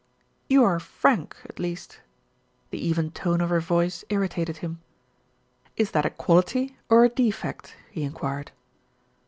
[0.49, 2.01] "You are frank, at least."
[2.71, 4.81] The even tone of her voice irritated him.
[5.77, 8.49] "Is that a quality or a defect?" he enquired.